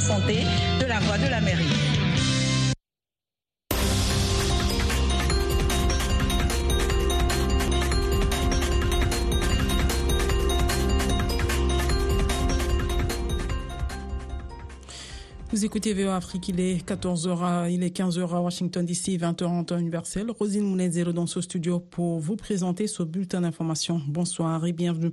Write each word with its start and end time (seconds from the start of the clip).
santé 0.00 0.44
de 0.80 0.86
la 0.86 0.98
voie 1.00 1.18
de 1.18 1.28
la 1.28 1.40
mairie. 1.40 1.98
Vous 15.50 15.64
écoutez 15.64 15.94
VOA 15.94 16.14
Afrique, 16.14 16.48
il 16.48 16.60
est 16.60 16.86
14h, 16.86 17.72
il 17.72 17.82
est 17.82 17.96
15h 17.96 18.36
à 18.36 18.40
Washington 18.40 18.84
DC, 18.84 19.18
20h 19.18 19.46
en 19.46 19.64
temps 19.64 19.78
universel. 19.78 20.30
Rosine 20.30 20.62
Mounezero 20.62 21.12
dans 21.12 21.26
ce 21.26 21.40
studio 21.40 21.80
pour 21.80 22.20
vous 22.20 22.36
présenter 22.36 22.86
ce 22.86 23.02
bulletin 23.02 23.40
d'information. 23.40 24.00
Bonsoir 24.06 24.64
et 24.66 24.72
bienvenue. 24.72 25.10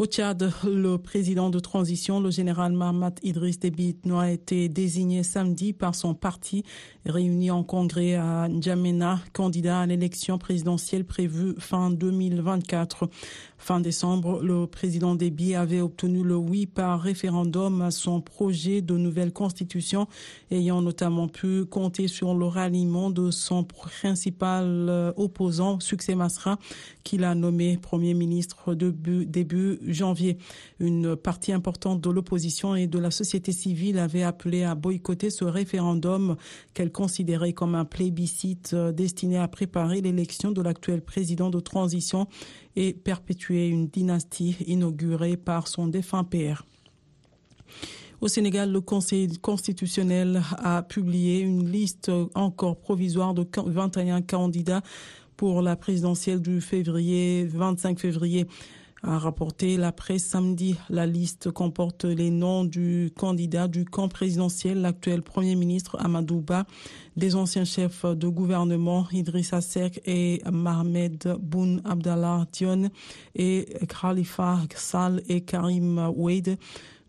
Au 0.00 0.06
Tchad, 0.06 0.50
le 0.64 0.96
président 0.96 1.50
de 1.50 1.58
transition, 1.58 2.20
le 2.20 2.30
général 2.30 2.72
Mahmoud 2.72 3.20
Idriss 3.22 3.58
Déby, 3.58 3.96
a 4.16 4.30
été 4.30 4.70
désigné 4.70 5.22
samedi 5.22 5.74
par 5.74 5.94
son 5.94 6.14
parti, 6.14 6.64
réuni 7.04 7.50
en 7.50 7.62
congrès 7.64 8.14
à 8.14 8.48
N'Djamena, 8.48 9.20
candidat 9.34 9.80
à 9.80 9.86
l'élection 9.86 10.38
présidentielle 10.38 11.04
prévue 11.04 11.54
fin 11.58 11.90
2024. 11.90 13.10
Fin 13.58 13.78
décembre, 13.78 14.40
le 14.42 14.66
président 14.66 15.14
Déby 15.14 15.54
avait 15.54 15.82
obtenu 15.82 16.24
le 16.24 16.34
oui 16.34 16.64
par 16.64 17.02
référendum 17.02 17.82
à 17.82 17.90
son 17.90 18.22
projet 18.22 18.80
de 18.80 18.96
nouvelle 18.96 19.34
constitution, 19.34 20.08
ayant 20.50 20.80
notamment 20.80 21.28
pu 21.28 21.66
compter 21.66 22.08
sur 22.08 22.32
le 22.32 22.46
ralliement 22.46 23.10
de 23.10 23.30
son 23.30 23.64
principal 23.64 24.64
euh, 24.64 25.12
opposant, 25.18 25.78
Succès 25.78 26.14
Masra, 26.14 26.58
qu'il 27.04 27.22
a 27.22 27.34
nommé 27.34 27.76
Premier 27.76 28.14
ministre 28.14 28.74
début, 28.74 29.26
début 29.26 29.78
janvier. 29.94 30.38
Une 30.78 31.16
partie 31.16 31.52
importante 31.52 32.00
de 32.00 32.10
l'opposition 32.10 32.74
et 32.74 32.86
de 32.86 32.98
la 32.98 33.10
société 33.10 33.52
civile 33.52 33.98
avait 33.98 34.22
appelé 34.22 34.62
à 34.62 34.74
boycotter 34.74 35.30
ce 35.30 35.44
référendum 35.44 36.36
qu'elle 36.74 36.92
considérait 36.92 37.52
comme 37.52 37.74
un 37.74 37.84
plébiscite 37.84 38.72
euh, 38.74 38.92
destiné 38.92 39.38
à 39.38 39.48
préparer 39.48 40.00
l'élection 40.00 40.52
de 40.52 40.62
l'actuel 40.62 41.02
président 41.02 41.50
de 41.50 41.60
transition 41.60 42.26
et 42.76 42.92
perpétuer 42.92 43.68
une 43.68 43.88
dynastie 43.88 44.56
inaugurée 44.66 45.36
par 45.36 45.68
son 45.68 45.86
défunt 45.86 46.24
père. 46.24 46.64
Au 48.20 48.28
Sénégal, 48.28 48.70
le 48.70 48.82
Conseil 48.82 49.38
constitutionnel 49.38 50.42
a 50.58 50.82
publié 50.82 51.40
une 51.40 51.70
liste 51.70 52.10
encore 52.34 52.78
provisoire 52.78 53.32
de 53.32 53.46
21 53.56 54.20
candidats 54.20 54.82
pour 55.38 55.62
la 55.62 55.74
présidentielle 55.74 56.42
du 56.42 56.60
février, 56.60 57.46
25 57.46 57.98
février 57.98 58.46
a 59.02 59.18
rapporté 59.18 59.76
la 59.76 59.92
presse 59.92 60.24
samedi. 60.24 60.76
La 60.88 61.06
liste 61.06 61.50
comporte 61.50 62.04
les 62.04 62.30
noms 62.30 62.64
du 62.64 63.10
candidat 63.16 63.68
du 63.68 63.84
camp 63.84 64.08
présidentiel, 64.08 64.80
l'actuel 64.80 65.22
Premier 65.22 65.54
ministre 65.54 65.96
Amadouba, 66.00 66.66
des 67.16 67.34
anciens 67.34 67.64
chefs 67.64 68.04
de 68.04 68.28
gouvernement 68.28 69.06
Idrissa 69.12 69.60
Seck 69.60 70.00
et 70.06 70.42
Mohamed 70.50 71.36
Boun 71.40 71.80
Abdallah 71.84 72.46
Dion 72.52 72.90
et 73.34 73.68
Khalifa 73.88 74.58
Sall 74.74 75.22
et 75.28 75.40
Karim 75.42 76.12
Wade 76.16 76.58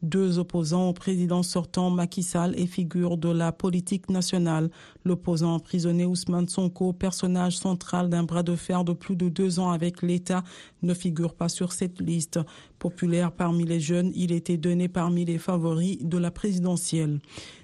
deux 0.02 0.40
opposants 0.40 0.90
au 0.90 0.94
président 0.94 1.44
sortant 1.44 1.90
Macky 1.90 2.24
Sall 2.24 2.54
et 2.58 2.68
figure 2.68 3.18
de 3.18 3.30
la 3.30 3.52
politique 3.52 4.10
nationale. 4.10 4.70
L'opposant 5.06 5.56
emprisonné 5.56 6.06
Ousmane 6.06 6.48
Sonko, 6.48 6.94
personnage 6.94 7.58
central 7.58 8.10
d'un 8.10 8.24
bras 8.24 8.44
de 8.44 8.56
fer 8.56 8.84
de 8.84 8.94
plus 8.94 9.16
de 9.16 9.30
deux 9.30 9.60
ans 9.60 9.72
avec 9.72 10.02
l'État, 10.02 10.44
ne 10.82 10.94
figure 10.94 11.36
pas 11.36 11.50
sur 11.50 11.72
cette 11.72 12.02
liste. 12.02 12.40
Populaire 12.80 13.32
parmi 13.32 13.64
les 13.66 13.80
jeunes, 13.80 14.12
il 14.16 14.32
était 14.32 14.58
donné 14.58 14.88
parmi 14.88 15.26
les 15.26 15.38
favoris 15.38 16.00
de 16.02 16.18
la 16.18 16.32
présidentielle. 16.32 17.20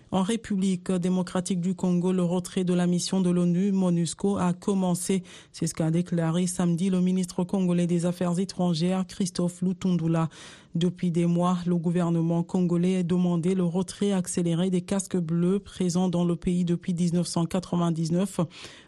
En 0.10 0.22
République 0.22 0.90
démocratique 0.90 1.60
du 1.60 1.76
Congo, 1.76 2.14
le 2.14 2.24
retrait 2.24 2.64
de 2.64 2.74
la 2.74 2.88
mission 2.88 3.20
de 3.20 3.30
l'ONU 3.30 3.74
MONUSCO 3.74 4.38
a 4.38 4.54
commencé. 4.54 5.22
C'est 5.52 5.68
ce 5.68 5.74
qu'a 5.74 5.92
déclaré 5.92 6.48
samedi 6.48 6.90
le 6.90 7.02
ministre 7.02 7.44
congolais 7.44 7.88
des 7.88 8.06
Affaires 8.06 8.40
étrangères, 8.40 9.06
Christophe 9.06 9.62
Lutundula. 9.62 10.30
Depuis 10.75 11.11
des 11.11 11.25
mois, 11.25 11.57
le 11.66 11.75
gouvernement 11.75 12.44
congolais 12.44 12.97
a 12.97 13.03
demandé 13.03 13.55
le 13.55 13.63
retrait 13.63 14.11
accéléré 14.11 14.69
des 14.69 14.81
casques 14.81 15.17
bleus 15.17 15.59
présents 15.59 16.09
dans 16.09 16.25
le 16.25 16.35
pays 16.35 16.66
depuis 16.66 16.94
1999, 16.94 18.41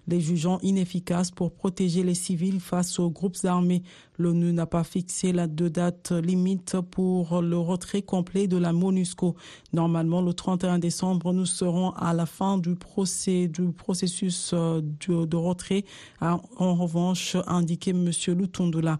les 0.07 0.19
jugeant 0.19 0.59
inefficaces 0.61 1.31
pour 1.31 1.51
protéger 1.51 2.03
les 2.03 2.13
civils 2.13 2.59
face 2.59 2.99
aux 2.99 3.09
groupes 3.09 3.37
armés. 3.43 3.83
L'ONU 4.17 4.51
n'a 4.51 4.65
pas 4.65 4.83
fixé 4.83 5.31
la 5.31 5.47
date 5.47 6.11
limite 6.11 6.75
pour 6.91 7.41
le 7.41 7.57
retrait 7.57 8.01
complet 8.01 8.47
de 8.47 8.57
la 8.57 8.73
MONUSCO. 8.73 9.35
Normalement, 9.71 10.21
le 10.21 10.33
31 10.33 10.77
décembre, 10.79 11.31
nous 11.31 11.45
serons 11.45 11.91
à 11.91 12.13
la 12.13 12.25
fin 12.25 12.57
du, 12.57 12.75
processus 12.75 14.51
euh, 14.53 14.81
de, 14.81 15.37
retrait. 15.37 15.85
En 16.21 16.75
revanche, 16.75 17.37
indiqué 17.47 17.91
M. 17.91 18.11
Lutundula. 18.27 18.99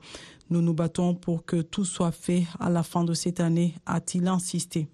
Nous 0.49 0.61
nous 0.61 0.73
battons 0.73 1.13
pour 1.13 1.45
que 1.45 1.61
tout 1.61 1.85
soit 1.85 2.11
fait 2.11 2.45
à 2.59 2.69
la 2.69 2.83
fin 2.83 3.03
de 3.03 3.13
cette 3.13 3.39
année, 3.39 3.75
a-t-il 3.85 4.27
insisté. 4.27 4.87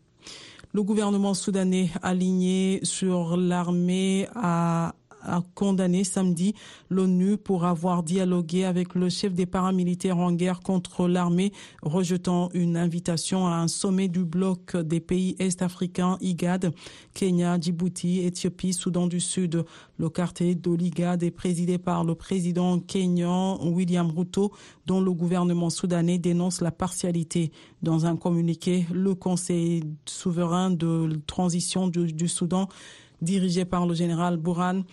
Le 0.74 0.84
gouvernement 0.84 1.34
soudanais 1.34 1.90
aligné 2.04 2.82
sur 2.84 3.38
l'armée 3.38 4.28
a 4.36 4.94
a 5.26 5.42
condamné 5.54 6.04
samedi 6.04 6.54
l'ONU 6.90 7.38
pour 7.38 7.66
avoir 7.66 8.04
dialogué 8.04 8.64
avec 8.66 8.96
le 8.96 9.10
chef 9.10 9.34
des 9.34 9.46
paramilitaires 9.46 10.18
en 10.18 10.32
guerre 10.32 10.62
contre 10.62 11.08
l'armée, 11.08 11.52
rejetant 11.82 12.50
une 12.54 12.78
invitation 12.78 13.48
à 13.48 13.56
un 13.56 13.68
sommet 13.68 14.08
du 14.08 14.24
bloc 14.24 14.76
des 14.78 15.00
pays 15.00 15.36
est-africains 15.40 16.18
IGAD, 16.22 16.74
Kenya, 17.14 17.60
Djibouti, 17.60 18.22
Éthiopie, 18.22 18.74
Soudan 18.74 19.08
du 19.08 19.20
Sud. 19.20 19.66
Le 19.98 20.10
quartier 20.10 20.56
de 20.56 20.72
l'IGAD 20.72 21.24
est 21.24 21.32
présidé 21.32 21.78
par 21.78 22.04
le 22.04 22.16
président 22.16 22.80
kenyan 22.80 23.60
William 23.64 24.12
Ruto, 24.12 24.52
dont 24.86 25.02
le 25.02 25.12
gouvernement 25.12 25.70
soudanais 25.70 26.18
dénonce 26.18 26.62
la 26.62 26.72
partialité. 26.72 27.52
Dans 27.82 28.06
un 28.06 28.16
communiqué, 28.16 28.86
le 28.92 29.16
Conseil 29.16 29.84
souverain 30.06 30.72
de 30.72 31.20
transition 31.28 31.88
du, 31.88 32.12
du 32.12 32.28
Soudan 32.28 32.68
dirigé 33.22 33.66
par 33.66 33.86
le 33.86 33.94
général 33.94 34.38
Bourhan, 34.38 34.84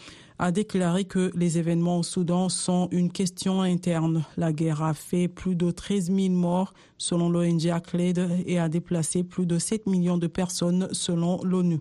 a 0.42 0.50
déclaré 0.50 1.04
que 1.04 1.30
les 1.36 1.58
événements 1.58 2.00
au 2.00 2.02
Soudan 2.02 2.48
sont 2.48 2.88
une 2.90 3.12
question 3.12 3.62
interne. 3.62 4.24
La 4.36 4.52
guerre 4.52 4.82
a 4.82 4.92
fait 4.92 5.28
plus 5.28 5.54
de 5.54 5.70
13 5.70 6.10
000 6.12 6.30
morts 6.30 6.74
selon 6.98 7.30
l'ONG 7.30 7.68
ACLED 7.68 8.42
et 8.44 8.58
a 8.58 8.68
déplacé 8.68 9.22
plus 9.22 9.46
de 9.46 9.60
7 9.60 9.86
millions 9.86 10.18
de 10.18 10.26
personnes 10.26 10.88
selon 10.90 11.40
l'ONU. 11.44 11.78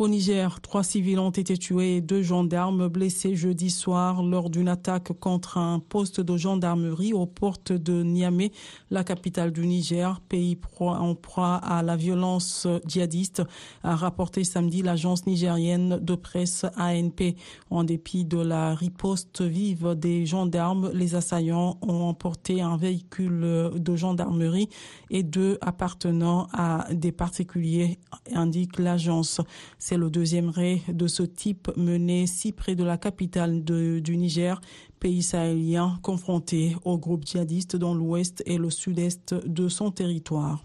Au 0.00 0.08
Niger, 0.08 0.62
trois 0.62 0.82
civils 0.82 1.18
ont 1.18 1.28
été 1.28 1.58
tués 1.58 1.96
et 1.96 2.00
deux 2.00 2.22
gendarmes 2.22 2.88
blessés 2.88 3.36
jeudi 3.36 3.68
soir 3.68 4.22
lors 4.22 4.48
d'une 4.48 4.68
attaque 4.68 5.12
contre 5.20 5.58
un 5.58 5.78
poste 5.78 6.22
de 6.22 6.38
gendarmerie 6.38 7.12
aux 7.12 7.26
portes 7.26 7.72
de 7.72 8.02
Niamey, 8.02 8.50
la 8.90 9.04
capitale 9.04 9.52
du 9.52 9.66
Niger, 9.66 10.18
pays 10.26 10.58
en 10.78 11.14
proie 11.14 11.56
à 11.56 11.82
la 11.82 11.96
violence 11.96 12.66
djihadiste, 12.86 13.42
a 13.82 13.94
rapporté 13.94 14.42
samedi 14.42 14.80
l'agence 14.80 15.26
nigérienne 15.26 15.98
de 16.00 16.14
presse 16.14 16.64
ANP. 16.78 17.36
En 17.68 17.84
dépit 17.84 18.24
de 18.24 18.38
la 18.38 18.74
riposte 18.74 19.42
vive 19.42 19.96
des 19.96 20.24
gendarmes, 20.24 20.90
les 20.94 21.14
assaillants 21.14 21.76
ont 21.82 22.04
emporté 22.04 22.62
un 22.62 22.78
véhicule 22.78 23.70
de 23.76 23.96
gendarmerie 23.96 24.70
et 25.10 25.22
deux 25.22 25.58
appartenant 25.60 26.48
à 26.54 26.86
des 26.90 27.12
particuliers, 27.12 27.98
indique 28.32 28.78
l'agence. 28.78 29.42
C'est 29.90 29.96
le 29.96 30.08
deuxième 30.08 30.50
raid 30.50 30.82
de 30.96 31.08
ce 31.08 31.24
type 31.24 31.68
mené 31.76 32.28
si 32.28 32.52
près 32.52 32.76
de 32.76 32.84
la 32.84 32.96
capitale 32.96 33.64
du 33.64 34.16
Niger, 34.16 34.60
pays 35.00 35.20
sahélien 35.20 35.98
confronté 36.00 36.76
aux 36.84 36.96
groupes 36.96 37.26
djihadistes 37.26 37.74
dans 37.74 37.92
l'ouest 37.92 38.40
et 38.46 38.56
le 38.56 38.70
sud-est 38.70 39.34
de 39.34 39.66
son 39.66 39.90
territoire. 39.90 40.64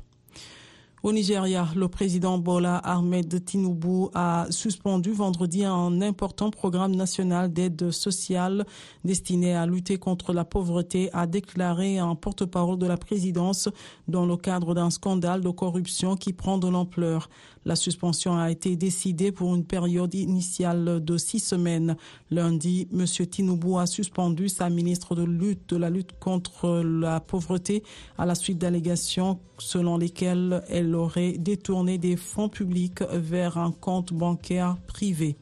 Au 1.06 1.12
Nigeria, 1.12 1.68
le 1.76 1.88
président 1.88 2.40
Bola 2.40 2.78
Ahmed 2.78 3.46
Tinubu 3.46 4.08
a 4.16 4.48
suspendu 4.50 5.12
vendredi 5.12 5.64
un 5.64 6.02
important 6.02 6.50
programme 6.50 6.96
national 6.96 7.54
d'aide 7.54 7.92
sociale 7.92 8.66
destiné 9.04 9.54
à 9.54 9.68
lutter 9.68 10.00
contre 10.00 10.34
la 10.34 10.46
pauvreté, 10.46 11.12
a 11.14 11.28
déclaré 11.28 12.00
un 12.00 12.16
porte-parole 12.16 12.80
de 12.80 12.88
la 12.88 12.98
présidence 12.98 13.70
dans 14.08 14.26
le 14.26 14.36
cadre 14.36 14.74
d'un 14.74 14.90
scandale 14.90 15.42
de 15.42 15.50
corruption 15.52 16.16
qui 16.16 16.34
prend 16.34 16.58
de 16.58 16.70
l'ampleur. 16.70 17.30
La 17.66 17.76
suspension 17.76 18.36
a 18.38 18.50
été 18.50 18.76
décidée 18.76 19.32
pour 19.32 19.54
une 19.54 19.66
période 19.66 20.14
initiale 20.16 21.04
de 21.04 21.18
six 21.18 21.40
semaines. 21.40 21.98
Lundi, 22.32 22.88
M. 22.92 23.06
Tinubu 23.06 23.78
a 23.78 23.86
suspendu 23.86 24.50
sa 24.50 24.70
ministre 24.72 25.16
lutte 25.22 25.70
de 25.70 25.78
la 25.78 25.92
lutte 25.92 26.18
contre 26.20 26.82
la 26.84 27.20
pauvreté 27.20 27.84
à 28.18 28.26
la 28.26 28.34
suite 28.34 28.58
d'allégations 28.58 29.40
selon 29.58 29.98
lesquelles 29.98 30.64
elle 30.70 30.95
aurait 30.96 31.34
détourné 31.34 31.98
des 31.98 32.16
fonds 32.16 32.50
publics 32.50 33.04
vers 33.12 33.58
un 33.58 33.72
compte 33.72 34.14
bancaire 34.14 34.78
privé. 34.88 35.38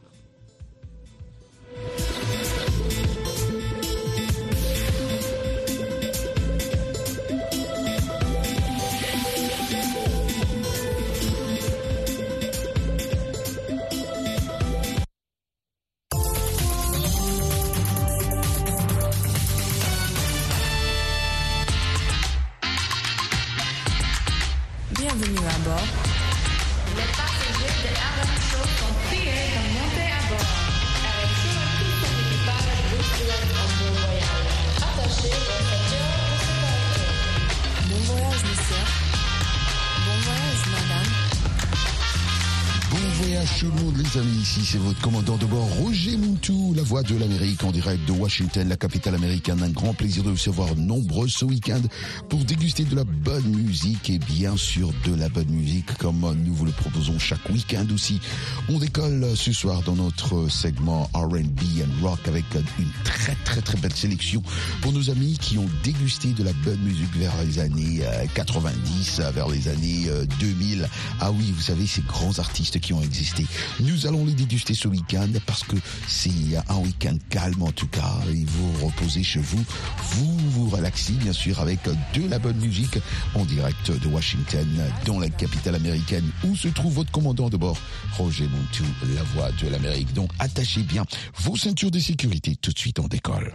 C'est 44.74 44.80
votre 44.80 45.02
commandant 45.02 45.38
de 45.38 45.46
bord 45.46 45.68
Roger 45.84 46.18
Moutou, 46.18 46.63
la 46.84 46.90
voix 46.90 47.04
de 47.04 47.16
l'Amérique 47.16 47.64
en 47.64 47.72
direct 47.72 48.06
de 48.06 48.12
Washington, 48.12 48.68
la 48.68 48.76
capitale 48.76 49.16
américaine. 49.16 49.64
Un 49.64 49.70
grand 49.70 49.94
plaisir 49.94 50.22
de 50.22 50.28
vous 50.28 50.36
recevoir 50.36 50.76
nombreux 50.76 51.30
ce 51.30 51.46
week-end 51.46 51.80
pour 52.28 52.44
déguster 52.44 52.84
de 52.84 52.94
la 52.94 53.06
bonne 53.06 53.56
musique 53.56 54.10
et 54.10 54.20
bien 54.20 54.58
sûr 54.58 54.92
de 55.06 55.16
la 55.16 55.30
bonne 55.30 55.48
musique 55.48 55.98
comme 55.98 56.20
nous 56.44 56.54
vous 56.54 56.66
le 56.66 56.74
proposons 56.74 57.18
chaque 57.20 57.48
week-end 57.50 57.86
aussi. 57.94 58.20
On 58.68 58.80
décolle 58.80 59.26
ce 59.36 59.54
soir 59.54 59.82
dans 59.84 59.96
notre 59.96 60.50
segment 60.50 61.10
R&B 61.14 61.62
and 61.80 62.06
rock 62.06 62.20
avec 62.28 62.44
une 62.78 62.92
très 63.06 63.36
très 63.46 63.62
très 63.62 63.78
belle 63.78 63.96
sélection 63.96 64.44
pour 64.82 64.92
nos 64.92 65.10
amis 65.10 65.38
qui 65.40 65.58
ont 65.58 65.70
dégusté 65.86 66.34
de 66.34 66.44
la 66.44 66.54
bonne 66.66 66.82
musique 66.82 67.16
vers 67.16 67.32
les 67.46 67.60
années 67.60 68.02
90, 68.34 69.22
vers 69.34 69.48
les 69.48 69.70
années 69.70 70.08
2000. 70.42 70.90
Ah 71.22 71.32
oui, 71.32 71.54
vous 71.56 71.62
savez 71.62 71.88
ces 71.88 72.02
grands 72.02 72.40
artistes 72.40 72.82
qui 72.82 72.92
ont 72.92 73.02
existé. 73.02 73.46
Nous 73.80 74.06
allons 74.06 74.26
les 74.26 74.34
déguster 74.34 74.74
ce 74.74 74.90
week-end 74.90 75.30
parce 75.46 75.64
que 75.64 75.78
c'est 76.10 76.58
un 76.74 76.80
week-end 76.80 77.18
calme 77.30 77.62
en 77.62 77.72
tout 77.72 77.88
cas. 77.88 78.14
Et 78.32 78.46
vous 78.46 78.86
reposez 78.86 79.24
chez 79.24 79.40
vous, 79.40 79.64
vous 79.98 80.38
vous 80.50 80.70
relaxez 80.70 81.14
bien 81.14 81.34
sûr 81.34 81.60
avec 81.60 81.80
de 81.86 82.28
la 82.30 82.40
bonne 82.40 82.58
musique 82.58 82.98
en 83.36 83.46
direct 83.46 83.92
de 83.92 84.08
Washington, 84.08 84.68
dans 85.06 85.20
la 85.20 85.30
capitale 85.30 85.76
américaine 85.76 86.30
où 86.44 86.56
se 86.56 86.68
trouve 86.68 86.94
votre 86.94 87.12
commandant 87.12 87.50
de 87.50 87.58
bord, 87.58 87.78
Roger 88.18 88.48
Montou, 88.48 88.86
la 89.16 89.24
voix 89.24 89.52
de 89.62 89.68
l'Amérique. 89.68 90.14
Donc 90.14 90.32
attachez 90.40 90.82
bien 90.82 91.06
vos 91.38 91.56
ceintures 91.56 91.92
de 91.92 92.00
sécurité. 92.00 92.56
Tout 92.56 92.72
de 92.72 92.80
suite 92.80 93.00
on 93.00 93.08
décolle. 93.08 93.54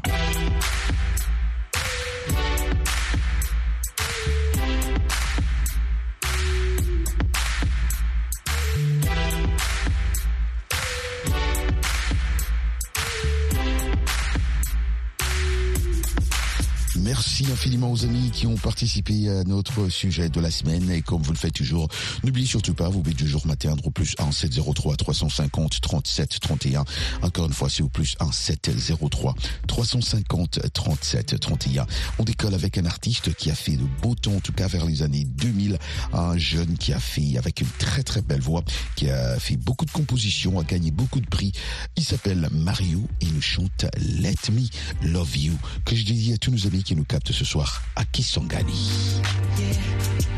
Merci 17.19 17.47
infiniment 17.50 17.91
aux 17.91 18.05
amis 18.05 18.31
qui 18.31 18.47
ont 18.47 18.55
participé 18.55 19.29
à 19.29 19.43
notre 19.43 19.88
sujet 19.88 20.29
de 20.29 20.41
la 20.41 20.53
semaine. 20.53 20.88
Et 20.88 21.03
comme 21.03 21.20
vous 21.20 21.32
le 21.32 21.37
faites 21.37 21.55
toujours, 21.55 21.88
n'oubliez 22.23 22.47
surtout 22.47 22.75
pas, 22.75 22.88
vous 22.88 23.03
pouvez 23.03 23.17
toujours 23.17 23.44
m'atteindre 23.44 23.85
au 23.88 23.91
plus 23.91 24.15
1 24.19 24.31
703 24.31 24.94
350 24.94 25.81
37 25.81 26.38
31. 26.38 26.85
Encore 27.23 27.47
une 27.47 27.53
fois, 27.53 27.69
c'est 27.69 27.82
au 27.82 27.88
plus 27.88 28.15
1 28.20 28.31
703 28.31 29.35
350 29.67 30.73
37 30.73 31.41
31. 31.41 31.87
On 32.20 32.23
décolle 32.23 32.55
avec 32.55 32.79
un 32.79 32.87
artiste 32.87 33.35
qui 33.35 33.50
a 33.50 33.56
fait 33.56 33.76
de 33.76 33.85
beau 34.00 34.15
temps, 34.15 34.37
en 34.37 34.41
tout 34.41 34.53
cas 34.53 34.69
vers 34.69 34.87
les 34.87 35.03
années 35.03 35.25
2000. 35.25 35.76
Un 36.12 36.38
jeune 36.38 36.79
qui 36.79 36.93
a 36.93 37.00
fait 37.00 37.37
avec 37.37 37.62
une 37.62 37.70
très 37.81 38.05
très 38.05 38.23
belle 38.23 38.43
voix, 38.43 38.62
qui 38.94 39.11
a 39.11 39.41
fait 39.41 39.56
beaucoup 39.56 39.87
de 39.87 39.91
compositions, 39.91 40.61
a 40.61 40.62
gagné 40.62 40.93
beaucoup 40.93 41.20
de 41.20 41.26
prix. 41.26 41.50
Il 41.97 42.05
s'appelle 42.05 42.49
Mario 42.53 43.09
et 43.20 43.26
nous 43.26 43.43
chante 43.43 43.87
Let 43.97 44.53
Me 44.53 44.69
Love 45.03 45.37
You, 45.37 45.55
que 45.85 45.97
je 45.97 46.05
dédie 46.05 46.32
à 46.32 46.38
tous 46.38 46.53
nos 46.53 46.65
amis 46.69 46.85
qui 46.85 46.94
nous 46.94 47.07
capte 47.08 47.32
ce 47.32 47.44
soir 47.44 47.82
à 47.96 48.05
Kisangani. 48.05 49.22
just 49.56 50.38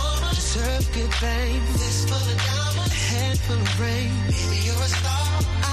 deserve 0.53 0.93
good 0.93 1.13
fame. 1.13 1.63
This 1.79 2.03
full 2.09 2.17
of 2.17 2.37
diamonds, 2.43 2.91
a 2.91 2.99
head 3.11 3.39
full 3.39 3.55
of 3.55 3.79
rain. 3.79 4.11
Baby, 4.27 4.59
you're 4.67 4.83
a 4.83 4.91
star. 4.99 5.27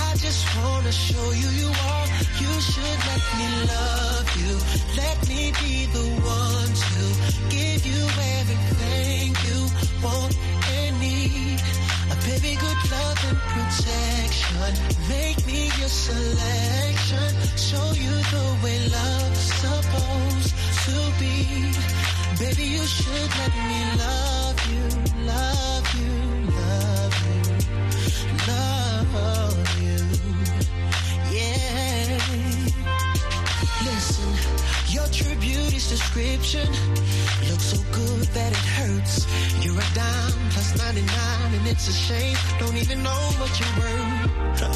I 0.06 0.14
just 0.16 0.42
wanna 0.56 0.92
show 0.92 1.26
you 1.42 1.48
you 1.62 1.70
are. 1.90 2.06
You 2.42 2.52
should 2.70 2.98
let 3.10 3.24
me 3.38 3.48
love 3.74 4.28
you. 4.38 4.54
Let 5.02 5.18
me 5.30 5.50
be 5.62 5.74
the 5.96 6.06
one 6.22 6.70
to 6.94 7.04
give 7.56 7.82
you 7.90 8.02
everything 8.38 9.26
you 9.46 9.58
want 10.04 10.34
and 10.78 10.92
need. 11.00 11.58
A 12.14 12.16
baby, 12.28 12.54
good 12.64 12.80
love 12.94 13.18
and 13.30 13.40
protection. 13.54 14.72
Make 15.08 15.38
me 15.46 15.60
your 15.80 15.92
selection. 16.06 17.28
Show 17.68 17.86
you 18.04 18.14
the 18.34 18.46
way 18.62 18.78
love's 18.94 19.46
supposed 19.64 20.54
to 20.86 20.96
be. 21.18 21.34
Baby, 22.38 22.66
you 22.76 22.84
should 22.86 23.30
let 23.42 23.52
me 23.68 23.80
love 23.98 24.47
you, 24.72 24.84
love 25.26 25.86
you, 25.98 26.12
love 26.60 27.14
you, 27.26 27.42
love 28.48 29.58
you. 29.82 29.98
Yeah. 31.36 32.18
Listen, 33.84 34.30
your 34.88 35.06
true 35.08 35.36
beauty's 35.40 35.88
description 35.88 36.68
looks 37.48 37.64
so 37.74 37.78
good 37.92 38.26
that 38.36 38.52
it 38.52 38.66
hurts. 38.78 39.26
You're 39.64 39.78
a 39.78 39.88
dime 39.94 40.50
plus 40.50 40.76
99 40.78 41.54
and 41.54 41.66
it's 41.66 41.88
a 41.88 41.92
shame. 41.92 42.36
Don't 42.58 42.76
even 42.76 43.02
know 43.02 43.22
what 43.40 43.52
you're 43.58 43.76
worth. 43.80 44.68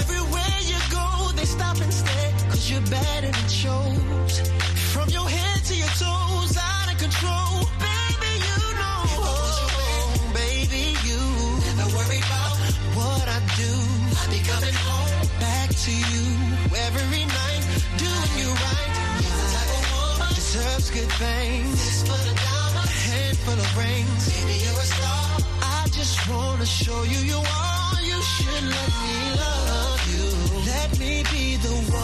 Everywhere 0.00 0.56
you 0.62 0.78
go, 0.90 1.32
they 1.36 1.44
stop 1.44 1.80
and 1.80 1.92
stare 1.92 2.32
cause 2.48 2.70
you're 2.70 2.86
bad 2.90 3.24
and 3.24 3.36
it 3.36 3.50
shows. 3.50 4.40
From 4.92 5.08
your 5.08 5.28
head 5.28 5.64
to 5.64 5.74
your 5.74 5.92
toes, 5.98 6.56
out 6.58 6.92
of 6.92 6.98
control. 6.98 7.81
To 15.72 15.90
you 15.90 16.24
every 16.86 17.24
night, 17.24 17.64
doing 17.96 18.32
you 18.36 18.48
right. 18.52 18.92
You're 19.24 19.38
the 19.40 19.48
type 19.56 19.72
of 19.78 19.84
woman 19.96 20.28
deserves 20.34 20.90
good 20.90 21.12
things. 21.16 21.72
This 21.80 22.02
full 22.02 22.14
of 22.14 22.36
diamonds, 22.36 22.92
a 22.92 23.10
handful 23.10 23.54
of 23.54 23.78
rings. 23.78 24.22
Baby, 24.28 24.56
you're 24.64 24.80
a 24.80 24.88
star. 24.92 25.24
I 25.62 25.88
just 25.88 26.28
wanna 26.28 26.66
show 26.66 27.02
you 27.04 27.20
you 27.32 27.40
are. 27.40 28.02
You 28.04 28.20
should 28.20 28.64
let 28.76 28.90
me 29.04 29.16
love 29.44 30.00
you. 30.12 30.26
Let 30.72 30.98
me 30.98 31.22
be 31.32 31.56
the 31.56 31.74
one 31.90 32.01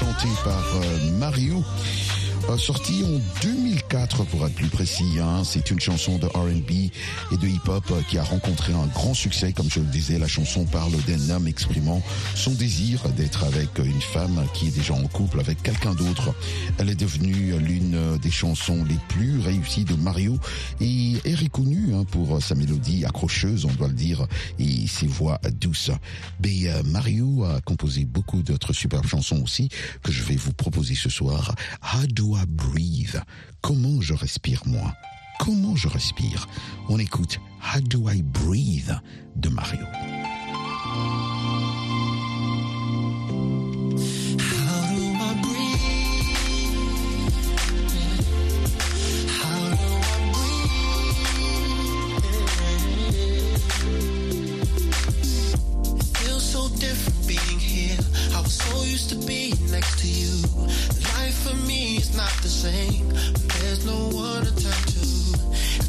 chantée 0.00 0.34
par 0.44 0.64
euh, 0.76 1.10
Mario, 1.18 1.62
euh, 2.48 2.56
sortie 2.58 3.04
en 3.04 3.20
2004 3.42 4.24
pour 4.24 4.46
être 4.46 4.54
plus 4.54 4.68
précis. 4.68 5.18
hein. 5.20 5.42
C'est 5.44 5.70
une 5.70 5.80
chanson 5.80 6.18
de 6.18 6.26
R&B 6.26 6.70
et 7.32 7.36
de 7.36 7.46
hip-hop 7.46 7.84
euh, 7.90 8.00
qui 8.08 8.18
a 8.18 8.22
rencontré 8.24 8.72
un 8.72 8.86
grand 8.86 9.14
succès. 9.14 9.52
Comme 9.52 9.70
je 9.70 9.80
le 9.80 9.86
disais, 9.86 10.18
la 10.18 10.28
chanson 10.28 10.64
parle 10.64 10.92
d'un 11.06 11.30
homme 11.30 11.46
exprimant 11.46 12.02
son 12.34 12.52
désir 12.52 13.08
d'être 13.10 13.44
avec 13.44 13.78
une 13.78 14.00
femme 14.00 14.44
qui 14.54 14.68
est 14.68 14.76
déjà 14.76 14.94
en 14.94 15.06
couple 15.08 15.40
avec 15.40 15.62
quelqu'un 15.62 15.94
d'autre. 15.94 16.34
Elle 16.78 16.90
est 16.90 17.00
devenue 17.00 17.58
l'une 17.58 18.18
des 18.18 18.30
chansons 18.30 18.84
les 18.84 18.98
plus 19.08 19.40
réussies 19.40 19.84
de 19.84 19.94
Mario 19.94 20.38
et 20.80 21.14
est 21.24 21.34
reconnue 21.34 21.94
hein, 21.94 22.04
pour 22.10 22.42
sa 22.42 22.54
mélodie 22.54 23.04
accrocheuse, 23.04 23.64
on 23.64 23.72
doit 23.72 23.88
le 23.88 23.94
dire, 23.94 24.26
et 24.58 24.86
ses 24.86 25.06
voix 25.06 25.40
douces. 25.60 25.90
Mais 26.42 26.68
euh, 26.68 26.82
Mario 26.84 27.44
a 27.44 27.60
composé 27.60 28.04
beaucoup 28.04 28.42
d'autres 28.42 28.72
superbes 28.72 29.06
chansons 29.06 29.42
aussi 29.42 29.68
que 30.02 30.12
je 30.12 30.22
vais 30.22 30.36
vous 30.36 30.52
proposer 30.52 30.94
ce 30.94 31.08
soir. 31.08 31.54
How 31.82 32.06
do 32.06 32.29
Breathe? 32.46 33.20
Comment 33.60 34.00
je 34.00 34.14
respire 34.14 34.62
moi? 34.66 34.92
Comment 35.38 35.76
je 35.76 35.88
respire? 35.88 36.46
On 36.88 36.98
écoute 36.98 37.38
How 37.60 37.80
do 37.80 38.08
I 38.08 38.22
breathe 38.22 38.92
de 39.36 39.48
Mario. 39.48 39.86
So 58.50 58.82
used 58.82 59.08
to 59.10 59.16
being 59.26 59.54
next 59.70 59.98
to 60.00 60.08
you. 60.08 60.34
Life 61.14 61.38
for 61.46 61.56
me 61.66 61.96
is 61.96 62.16
not 62.16 62.32
the 62.42 62.48
same. 62.48 63.08
There's 63.60 63.86
no 63.86 63.98
one 64.10 64.44
to 64.44 64.52
turn 64.64 64.82
to. 64.94 65.06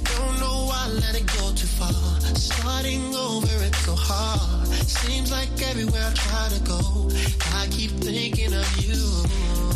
I 0.10 0.14
don't 0.20 0.40
know 0.40 0.58
why 0.70 0.86
I 0.86 0.90
let 1.04 1.16
it 1.16 1.28
go 1.28 1.44
too 1.54 1.72
far. 1.80 2.22
Starting 2.36 3.16
over, 3.16 3.56
it's 3.66 3.86
so 3.86 3.96
hard. 3.96 4.68
Seems 4.68 5.32
like 5.32 5.50
everywhere 5.70 6.06
I 6.06 6.14
try 6.14 6.48
to 6.56 6.62
go, 6.64 7.10
I 7.62 7.68
keep 7.72 7.92
thinking 7.92 8.54
of 8.54 8.70
you. 8.78 9.00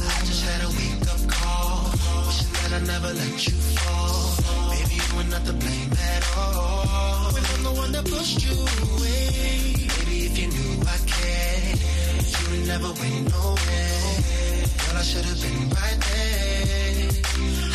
I 0.05 0.19
just 0.29 0.43
had 0.45 0.61
a 0.63 0.69
wake 0.77 1.07
up 1.09 1.23
call, 1.29 1.89
wishing 2.27 2.53
that 2.61 2.71
I 2.77 2.81
never 2.85 3.11
let 3.13 3.47
you 3.47 3.57
fall. 3.81 4.69
Maybe 4.69 4.95
you 5.01 5.15
were 5.17 5.29
not 5.33 5.43
to 5.45 5.53
blame 5.53 5.91
at 6.13 6.23
all. 6.37 7.33
When 7.33 7.43
I'm 7.43 7.63
the 7.63 7.73
one 7.73 7.91
that 7.93 8.05
pushed 8.05 8.45
you 8.45 8.53
away. 8.53 9.73
Maybe 9.97 10.17
if 10.29 10.37
you 10.37 10.47
knew 10.47 10.81
I 10.85 10.97
cared, 11.07 11.54
would 12.57 12.67
never 12.67 12.91
went 12.99 13.31
nowhere. 13.31 14.65
Girl, 14.81 14.97
I 14.97 15.03
should 15.03 15.25
have 15.25 15.41
been 15.41 15.69
right 15.69 15.99
there. 16.09 17.09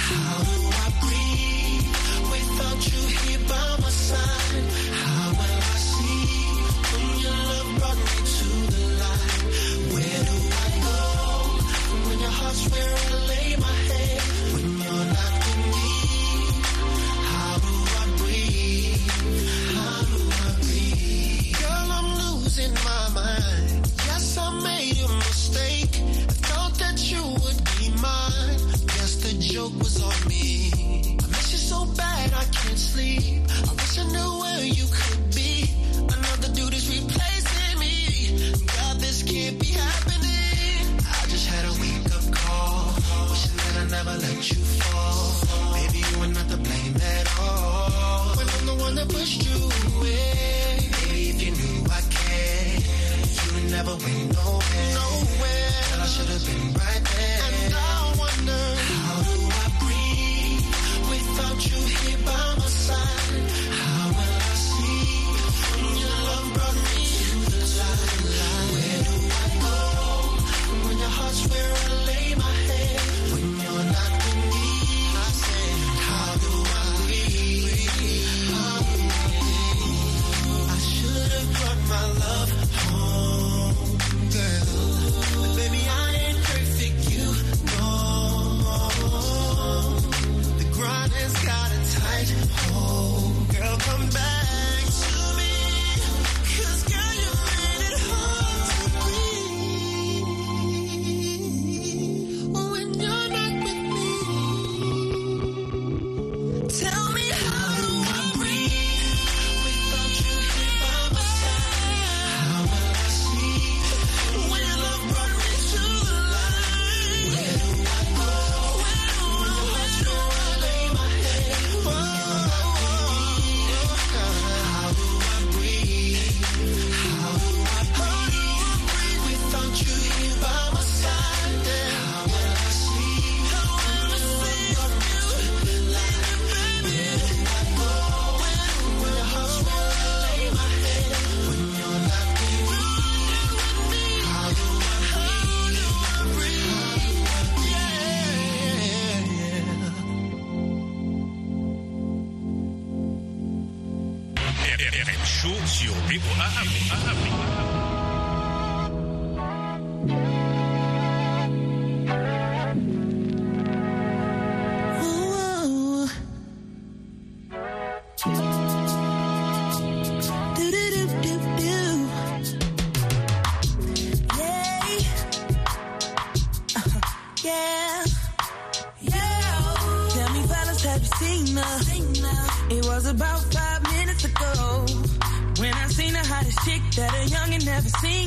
How 0.08 0.38
do 0.48 0.58
I 0.82 0.88
breathe 1.02 1.88
without 2.32 2.80
you 2.90 3.02
here 3.20 3.42
by 3.48 3.68
my 3.82 3.90
side? 3.90 4.64
How 5.04 5.28
will 5.38 5.58
I 5.72 5.78
see 5.90 6.28
when 6.92 7.08
your 7.24 7.38
love 7.50 7.68
brought 7.78 8.00
me 8.06 8.18
to 8.36 8.48
the 8.74 8.84
light? 9.02 9.40
Where 9.92 10.22
do 10.30 10.36
I 10.64 10.70
go 10.86 11.00
when 12.08 12.18
your 12.20 12.34
heart's 12.40 12.62
where 12.72 12.94
I 12.94 13.16
lay 13.30 13.59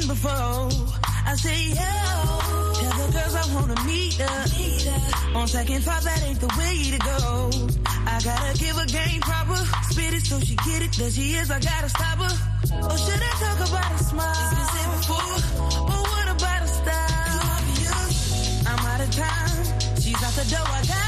before. 0.07 0.69
I 1.25 1.36
say, 1.36 1.69
yo, 1.69 1.91
tell 2.79 2.95
the 3.00 3.07
girls 3.13 3.36
I 3.36 3.55
wanna 3.55 3.83
meet 3.86 4.15
her. 4.15 5.38
On 5.38 5.48
second 5.48 5.81
thought, 5.83 6.03
that 6.03 6.24
ain't 6.24 6.39
the 6.39 6.51
way 6.60 6.91
to 6.91 7.00
go. 7.00 7.51
I 8.05 8.19
gotta 8.24 8.57
give 8.60 8.75
her 8.75 8.86
game 8.86 9.22
proper. 9.22 9.55
Spit 9.89 10.13
it 10.13 10.25
so 10.25 10.39
she 10.39 10.55
get 10.55 10.81
it. 10.81 10.93
There 10.93 11.10
she 11.10 11.33
is, 11.33 11.50
I 11.50 11.60
gotta 11.60 11.89
stop 11.89 12.17
her. 12.19 12.33
Or 12.89 12.98
should 12.98 13.22
I 13.22 13.33
talk 13.43 13.60
about 13.69 13.91
a 13.91 14.03
smile? 14.03 14.36
It's 14.41 14.53
been 14.53 14.67
said 14.74 14.89
before. 14.98 15.36
But 15.88 16.01
what 16.12 16.27
about 16.36 16.62
a 16.63 16.67
style? 16.67 17.50
I'm 18.69 18.86
out 18.91 19.01
of 19.01 19.12
time. 19.15 20.01
She's 20.01 20.22
out 20.24 20.33
the 20.33 20.45
door, 20.50 20.67
I 20.67 20.81
gotta 20.86 21.02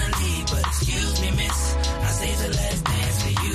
but 0.00 0.66
excuse 0.66 1.20
me, 1.20 1.30
miss. 1.30 1.76
I 1.76 2.10
saved 2.10 2.40
the 2.40 2.48
last 2.48 2.84
dance 2.84 3.22
for 3.22 3.34
you. 3.44 3.54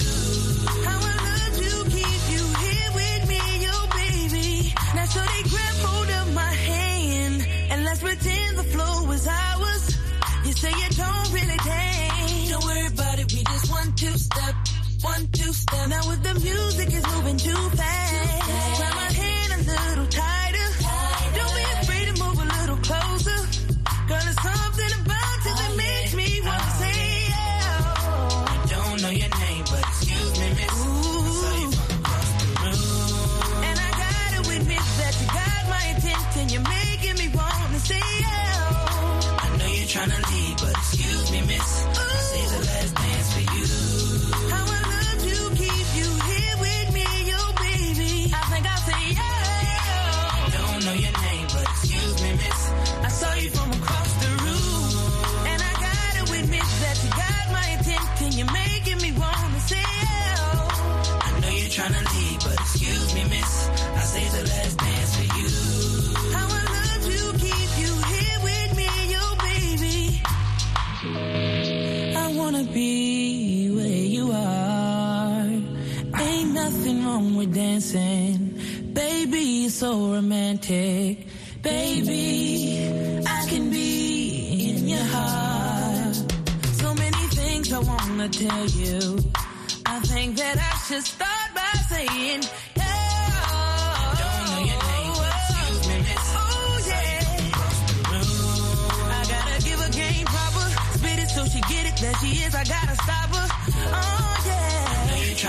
How 0.88 1.00
I 1.01 1.15
love 1.27 1.53
to 1.63 1.72
keep 1.91 2.22
you 2.34 2.43
here 2.63 2.89
with 2.96 3.24
me, 3.27 3.41
yo, 3.65 3.75
baby. 4.00 4.74
Now, 4.96 5.05
so 5.05 5.19
they 5.19 5.43
grab 5.50 5.75
hold 5.84 6.10
of 6.10 6.34
my 6.34 6.53
hand 6.72 7.48
and 7.72 7.84
let's 7.84 8.01
pretend 8.01 8.58
the 8.58 8.63
flow 8.63 9.12
is 9.12 9.27
ours. 9.27 9.98
You 10.46 10.53
say 10.53 10.69
you 10.69 10.89
don't 10.96 11.34
really 11.34 11.58
dance. 11.58 12.50
Don't 12.51 12.63
worry 12.63 12.88
about 12.88 13.19
it, 13.19 13.34
we 13.34 13.43
just 13.43 13.72
one 13.72 13.91
two 13.93 14.17
step, 14.17 14.55
one 15.01 15.27
two 15.34 15.51
step. 15.53 15.89
Now, 15.89 16.08
with 16.08 16.24
the 16.24 16.34
music 16.39 16.88
is 16.93 17.05
moving 17.15 17.38
too 17.38 17.69
fast, 17.75 18.77
grab 18.79 18.96
my 18.96 19.09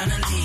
trying 0.01 0.23
to 0.23 0.29
leave, 0.31 0.40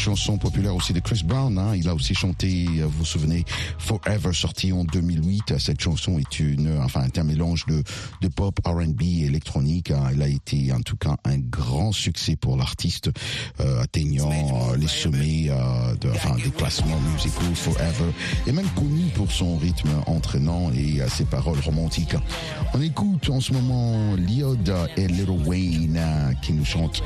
chanson 0.00 0.38
populaire 0.38 0.74
aussi 0.74 0.92
de 0.92 1.00
Chris 1.00 1.22
Brown. 1.24 1.58
hein. 1.58 1.74
Il 1.76 1.88
a 1.88 1.94
aussi 1.94 2.14
chanté, 2.14 2.66
euh, 2.78 2.84
vous 2.86 3.00
vous 3.00 3.04
souvenez, 3.04 3.44
Forever, 3.90 4.32
sorti 4.32 4.72
en 4.72 4.84
2008. 4.84 5.58
Cette 5.58 5.80
chanson 5.80 6.16
est 6.20 6.38
une, 6.38 6.78
enfin, 6.80 7.08
un 7.16 7.24
mélange 7.24 7.66
de, 7.66 7.82
de 8.20 8.28
pop, 8.28 8.56
R&B 8.64 9.02
et 9.02 9.24
électronique. 9.24 9.90
hein. 9.90 10.04
Elle 10.12 10.22
a 10.22 10.28
été, 10.28 10.72
en 10.72 10.80
tout 10.80 10.96
cas, 10.96 11.16
un 11.24 11.38
grand 11.38 11.90
succès 11.90 12.36
pour 12.36 12.56
l'artiste, 12.56 13.10
euh, 13.58 13.82
atteignant 13.82 14.30
euh, 14.30 14.76
les 14.76 14.86
sommets 14.86 15.46
euh, 15.48 15.96
de, 15.96 16.08
enfin, 16.10 16.36
des 16.36 16.52
classements 16.52 17.00
musicaux 17.12 17.52
Forever, 17.52 18.12
et 18.46 18.52
même 18.52 18.68
connu 18.76 19.06
pour 19.16 19.32
son 19.32 19.56
rythme 19.56 19.90
entraînant 20.06 20.70
et 20.72 21.02
euh, 21.02 21.08
ses 21.08 21.24
paroles 21.24 21.58
romantiques. 21.58 22.14
On 22.74 22.80
écoute 22.80 23.28
en 23.28 23.40
ce 23.40 23.52
moment 23.52 24.14
Liod 24.14 24.72
et 24.96 25.08
Little 25.08 25.32
Wayne 25.48 25.96
euh, 25.98 26.32
qui 26.42 26.52
nous 26.52 26.64
chantent 26.64 27.02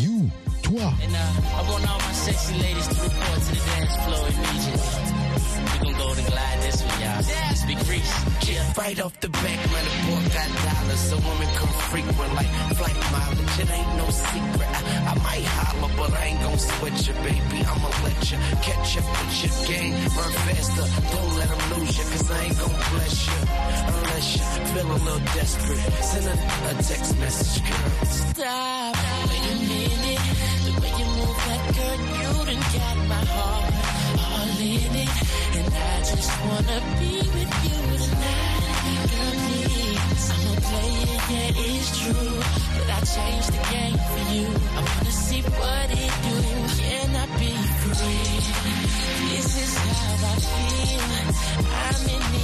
You, 0.00 0.30
toi. 0.62 0.84
And 1.02 1.12
uh, 1.12 1.16
I 1.16 1.70
want 1.70 1.84
all 1.86 1.98
my 1.98 2.14
sexy 2.14 2.54
ladies 2.54 2.88
to 2.88 2.94
report 2.94 3.42
to 3.42 3.52
the 3.52 3.60
dance 3.76 3.96
floor 4.06 4.26
immediately. 4.26 5.23
We 5.72 5.76
gon' 5.84 5.98
go 5.98 6.14
to 6.14 6.22
glide 6.30 6.58
this 6.62 6.82
y'all. 7.00 7.22
Just 7.50 7.66
be 7.66 7.74
greasy. 7.74 8.52
Yeah. 8.52 8.72
Right 8.76 9.00
off 9.00 9.18
the 9.20 9.28
back, 9.28 9.60
man, 9.72 9.84
the 9.84 9.96
boy 10.06 10.22
got 10.34 10.50
dollars, 10.66 11.02
so 11.08 11.16
women 11.16 11.48
come 11.58 11.72
frequent 11.90 12.34
like 12.34 12.52
flight 12.78 12.98
mileage. 13.12 13.58
It 13.62 13.70
ain't 13.70 13.92
no 13.96 14.06
secret. 14.10 14.68
I, 14.68 14.80
I 15.10 15.14
might 15.26 15.46
holler, 15.56 15.92
but 15.96 16.12
I 16.14 16.24
ain't 16.26 16.40
gon' 16.42 16.58
sweat 16.58 16.96
you, 17.06 17.14
baby. 17.26 17.58
I'ma 17.64 17.90
let 18.04 18.18
you 18.30 18.38
catch 18.66 18.98
up 18.98 19.06
with 19.14 19.34
your 19.42 19.54
game. 19.68 19.94
Run 20.18 20.32
faster, 20.46 20.86
don't 21.14 21.32
let 21.38 21.48
them 21.48 21.62
lose 21.72 21.94
you, 21.98 22.04
cause 22.12 22.30
I 22.30 22.44
ain't 22.44 22.58
gon' 22.58 22.76
bless 22.92 23.16
you. 23.26 23.40
Unless 23.94 24.26
you 24.36 24.44
feel 24.74 24.88
a 24.90 24.98
little 25.06 25.24
desperate. 25.34 25.82
Send 26.02 26.26
a, 26.26 26.34
a 26.34 26.72
text 26.82 27.18
message, 27.18 27.62
girl. 27.62 28.06
Stop. 28.06 28.96
Wait 29.30 29.44
a 29.50 29.56
minute. 29.70 30.22
The 30.66 30.72
way 30.80 30.92
you 30.98 31.06
move 31.18 31.38
that 31.48 31.62
girl, 31.74 31.98
you 32.20 32.30
done 32.48 32.64
got 32.74 32.96
my 33.08 33.22
heart 33.34 33.74
all 34.18 34.60
in 34.60 34.90
it. 34.90 34.93
And 35.58 35.68
I 35.74 35.98
just 36.10 36.32
wanna 36.46 36.78
be 37.00 37.14
with 37.36 37.52
you 37.64 37.78
tonight. 38.04 38.62
Girl, 39.12 39.34
please. 39.44 40.26
I'm 40.34 40.46
a 40.50 40.60
player, 40.66 41.18
yeah, 41.32 41.64
it's 41.68 41.88
true. 42.00 42.36
But 42.76 42.88
I 42.96 43.00
changed 43.14 43.50
the 43.54 43.62
game 43.74 43.98
for 44.10 44.22
you. 44.34 44.46
I 44.48 44.80
wanna 44.86 45.12
see 45.26 45.42
what 45.42 45.88
it 46.02 46.12
do. 46.26 46.36
Can 46.80 47.08
I 47.16 47.26
be 47.38 47.52
free? 47.80 48.32
This 49.30 49.50
is 49.64 49.72
how 49.76 50.30
I 50.30 50.34
feel. 50.48 51.04
I'm 51.84 52.08
in 52.14 52.22
need. 52.32 52.43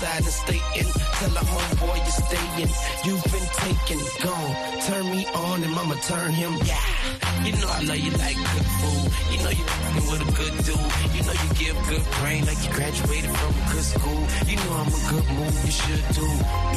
outside 0.00 0.24
and 0.24 0.32
stating, 0.32 0.92
tell 1.18 1.36
a 1.36 1.44
homeboy 1.44 1.96
you're 1.96 2.18
staying. 2.24 2.70
You've 3.04 3.24
been 3.24 3.48
taken, 3.60 3.98
gone. 4.22 4.80
Turn 4.82 5.10
me 5.10 5.26
on 5.34 5.62
and 5.62 5.72
mama 5.72 5.96
turn 6.02 6.32
him. 6.32 6.52
Yeah, 6.64 7.44
you 7.44 7.52
know 7.52 7.68
I 7.68 7.84
know 7.84 7.94
you 7.94 8.10
like 8.12 8.36
good 8.36 8.68
food. 8.80 9.08
You 9.30 9.38
know 9.44 9.50
you 9.50 9.64
with 10.10 10.22
a 10.24 10.32
good 10.32 10.54
dude. 10.64 10.90
You 11.14 11.22
know 11.26 11.36
you 11.36 11.48
give 11.60 11.76
good 11.88 12.04
brain 12.20 12.46
like 12.46 12.60
you 12.64 12.72
graduated 12.72 13.30
from 13.30 13.52
a 13.52 13.64
good 13.72 13.84
school. 13.84 14.22
You 14.48 14.56
know 14.56 14.72
I'm 14.80 14.88
a 14.88 15.00
good 15.10 15.26
move, 15.36 15.56
you 15.64 15.72
should 15.72 16.04
do 16.16 16.26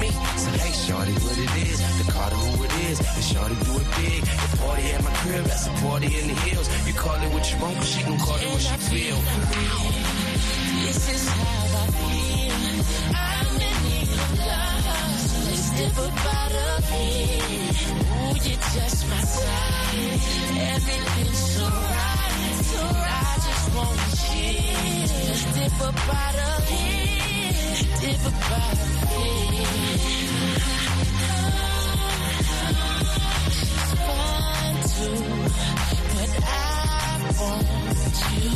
me. 0.02 0.10
So 0.44 0.50
hey, 0.60 0.74
shorty, 0.84 1.14
what 1.24 1.38
it 1.38 1.54
is, 1.72 1.80
the 2.04 2.12
Carter 2.12 2.36
who 2.36 2.64
it 2.64 2.74
is, 2.92 3.00
It's 3.00 3.28
shorty 3.32 3.56
do 3.56 3.72
it 3.80 3.90
big. 4.04 4.22
The 4.24 4.58
party 4.58 4.84
at 4.92 5.04
my 5.04 5.14
crib, 5.24 5.46
that's 5.46 5.68
a 5.68 5.74
party 5.80 6.08
in 6.08 6.28
the 6.28 6.38
hills. 6.44 6.68
You 6.88 6.94
call 6.94 7.16
it 7.16 7.32
what 7.34 7.44
you 7.52 7.58
want, 7.62 7.78
but 7.78 7.88
she 7.88 8.02
can 8.04 8.18
call 8.20 8.36
it 8.36 8.50
what 8.52 8.62
she 8.62 8.76
feel. 8.92 9.20
This 10.84 11.10
is 11.10 11.30
how 11.30 11.73
different 15.78 16.16
part 16.16 16.54
of 16.70 16.92
me. 16.92 17.08
Ooh, 18.14 18.36
you're 18.48 18.64
just 18.76 19.00
my 19.10 19.22
side. 19.22 20.20
Everything's 20.76 21.42
so 21.56 21.66
right, 21.66 22.56
so 22.72 22.82
right. 22.84 23.22
I 23.26 23.36
just 23.48 23.66
wanna 23.76 24.08
cheat. 24.22 25.10
Different 25.60 25.98
part 25.98 26.36
of 26.50 26.60
me, 26.72 26.86
different 28.02 28.40
part 28.50 28.78
of 28.86 28.90
me. 29.12 29.26
She's 33.58 33.92
fine 34.06 34.78
too, 34.94 35.18
but 36.14 36.32
I 36.44 36.56
want 37.40 38.44
you. 38.44 38.53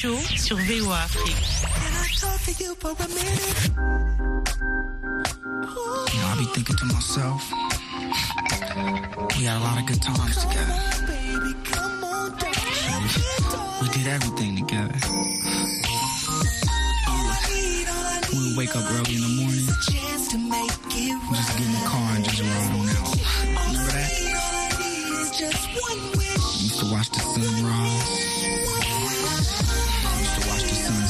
Show 0.00 0.16
sur 0.34 0.56
VOA 0.56 0.96
Afrique. 0.96 1.36
You 2.58 2.74
know, 6.18 6.26
I 6.26 6.36
be 6.38 6.46
thinking 6.54 6.76
to 6.76 6.84
myself, 6.86 7.52
we 9.36 9.44
had 9.44 9.58
a 9.58 9.60
lot 9.60 9.78
of 9.78 9.84
good 9.84 10.00
times 10.00 10.38
together. 10.38 10.72
We 13.82 13.88
did 13.90 14.06
everything 14.06 14.56
together. 14.56 14.96
We 18.32 18.38
would 18.38 18.56
wake 18.56 18.74
up 18.74 18.90
early 18.92 19.16
in 19.16 19.20
the 19.20 19.28
morning, 19.36 19.66
just 19.66 20.30
get 20.30 20.32
in 20.32 20.48
the 20.48 21.84
car 21.84 22.16
and 22.16 22.24
just 22.24 22.40
ride 22.40 22.72
on 22.72 22.88
out. 22.88 23.16
Remember 23.68 23.92
that? 23.92 24.59
Used 25.40 26.80
to 26.80 26.92
watch 26.92 27.08
the 27.08 27.20
sunrise. 27.20 28.10
Used 30.20 30.42
to 30.42 30.48
watch 30.48 30.62
the 30.64 30.74
sunset. 30.74 31.09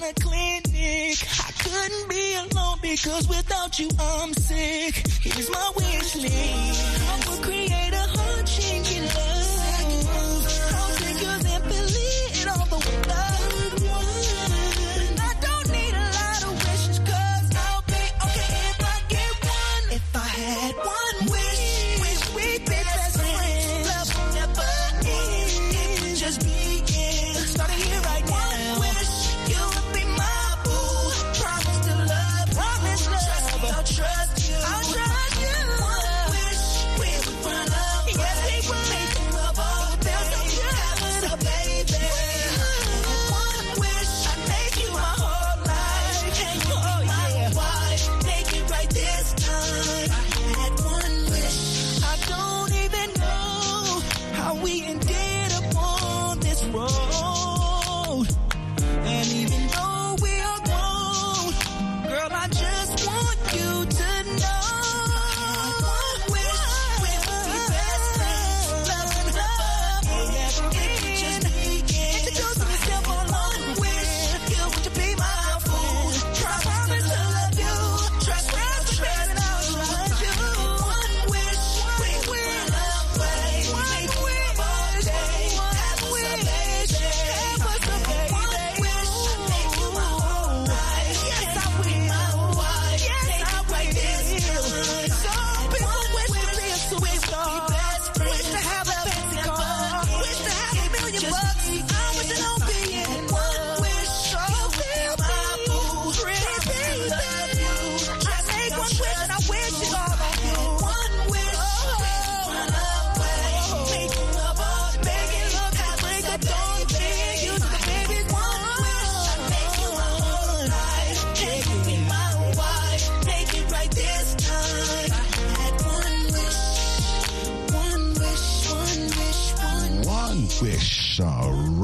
got 0.00 0.10
a 0.10 0.14
clinic. 0.20 1.18
I 1.46 1.50
couldn't 1.62 2.08
be 2.08 2.34
alone 2.34 2.78
because 2.82 3.28
without 3.28 3.78
you 3.78 3.88
I'm 3.98 4.32
sick. 4.34 4.94
Here's 5.22 5.50
my 5.50 5.72
wish 5.76 6.16
list. 6.16 7.00
I 7.10 7.30
will 7.30 7.42
create 7.44 7.92
a 7.92 8.06
heart 8.16 8.46
change. 8.46 8.93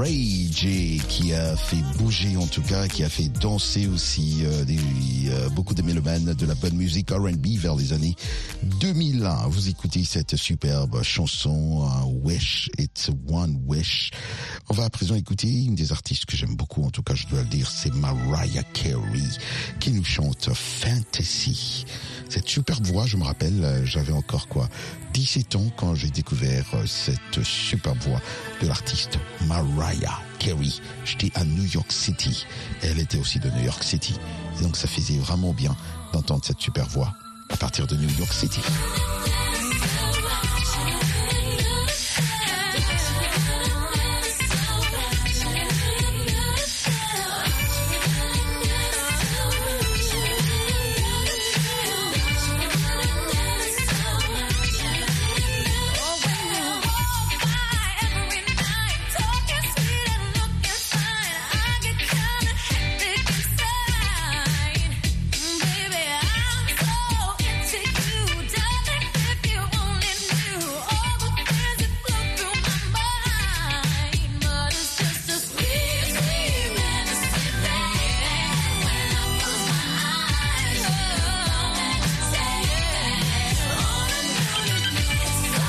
Rage 0.01 0.65
et 0.65 0.99
qui 1.09 1.35
a 1.35 1.55
fait 1.57 1.83
bouger 1.99 2.35
en 2.39 2.47
tout 2.47 2.63
cas, 2.63 2.89
qui 2.89 3.05
a 3.05 3.11
fait 3.11 3.29
danser 3.29 3.87
aussi 3.87 4.39
euh, 4.45 4.65
des, 4.65 4.79
euh, 5.29 5.51
beaucoup 5.51 5.75
de 5.75 5.83
mélomanes 5.83 6.33
de 6.33 6.47
la 6.47 6.55
bonne 6.55 6.75
musique 6.75 7.11
R&B 7.11 7.59
vers 7.59 7.77
les 7.77 7.93
années 7.93 8.17
2001. 8.63 9.49
Vous 9.49 9.69
écoutez 9.69 10.05
cette 10.05 10.37
superbe 10.37 11.03
chanson 11.03 11.83
euh, 11.85 12.05
Wish, 12.25 12.71
It's 12.79 13.11
One 13.29 13.61
Wish. 13.67 14.11
On 14.69 14.75
va 14.75 14.85
à 14.85 14.91
présent 14.91 15.15
écouter 15.15 15.49
une 15.49 15.75
des 15.75 15.93
artistes 15.93 16.27
que 16.27 16.37
j'aime 16.37 16.57
beaucoup, 16.57 16.85
en 16.85 16.91
tout 16.91 17.03
cas 17.03 17.15
je 17.15 17.27
dois 17.27 17.43
le 17.43 17.49
dire, 17.49 17.71
c'est 17.71 17.95
Mariah 17.95 18.63
Carey 18.73 19.29
qui 19.79 19.91
nous 19.91 20.05
chante 20.05 20.51
Fantasy. 20.53 21.85
Cette 22.29 22.49
superbe 22.49 22.85
voix, 22.87 23.07
je 23.07 23.17
me 23.17 23.25
rappelle, 23.25 23.65
euh, 23.65 23.85
j'avais 23.85 24.13
encore 24.13 24.49
quoi 24.49 24.69
17 25.15 25.57
ans 25.57 25.67
quand 25.77 25.95
j'ai 25.95 26.11
découvert 26.11 26.67
euh, 26.75 26.87
cette 26.87 27.43
superbe 27.43 27.99
voix 28.01 28.21
de 28.63 28.67
l'artiste 28.67 29.19
Mariah 29.47 30.19
Carey. 30.39 30.71
J'étais 31.05 31.33
à 31.35 31.45
New 31.45 31.65
York 31.65 31.91
City. 31.91 32.47
Elle 32.83 32.99
était 32.99 33.19
aussi 33.19 33.39
de 33.39 33.51
New 33.51 33.65
York 33.65 33.83
City. 33.83 34.15
Donc 34.63 34.77
ça 34.77 34.87
faisait 34.87 35.19
vraiment 35.19 35.53
bien 35.53 35.77
d'entendre 36.13 36.45
cette 36.45 36.61
super 36.61 36.87
voix 36.87 37.15
à 37.51 37.57
partir 37.57 37.87
de 37.87 37.97
New 37.97 38.11
York 38.19 38.33
City. 38.33 38.61